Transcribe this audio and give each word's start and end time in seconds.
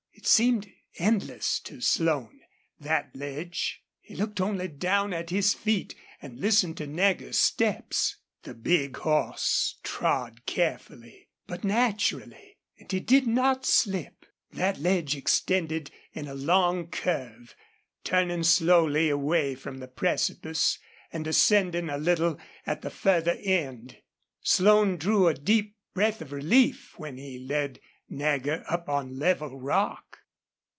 It 0.13 0.27
seemed 0.27 0.71
endless 0.99 1.59
to 1.61 1.81
Slone, 1.81 2.41
that 2.79 3.09
ledge. 3.15 3.81
He 4.01 4.13
looked 4.15 4.39
only 4.39 4.67
down 4.67 5.13
at 5.13 5.31
his 5.31 5.55
feet 5.55 5.95
and 6.21 6.39
listened 6.39 6.77
to 6.77 6.85
Nagger's 6.85 7.39
steps. 7.39 8.17
The 8.43 8.53
big 8.53 8.97
horse 8.97 9.79
trod 9.81 10.45
carefully, 10.45 11.27
but 11.47 11.63
naturally, 11.63 12.59
and 12.77 12.91
he 12.91 12.99
did 12.99 13.25
not 13.25 13.65
slip. 13.65 14.27
That 14.51 14.79
ledge 14.79 15.15
extended 15.15 15.89
in 16.13 16.27
a 16.27 16.35
long 16.35 16.89
curve, 16.91 17.55
turning 18.03 18.43
slowly 18.43 19.09
away 19.09 19.55
from 19.55 19.79
the 19.79 19.87
precipice, 19.87 20.77
and 21.11 21.25
ascending 21.25 21.89
a 21.89 21.97
little 21.97 22.37
at 22.67 22.83
the 22.83 22.91
further 22.91 23.37
end. 23.41 23.97
Slone, 24.43 24.97
drew 24.97 25.27
a 25.29 25.33
deep 25.33 25.77
breath 25.95 26.21
of 26.21 26.31
relief 26.31 26.93
when 26.99 27.17
he 27.17 27.39
led 27.39 27.79
Nagger 28.07 28.65
up 28.67 28.87
on 28.89 29.17
level 29.17 29.57
rock. 29.59 30.05